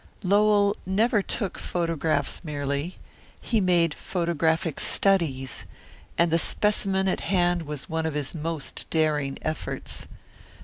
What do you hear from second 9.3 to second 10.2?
efforts.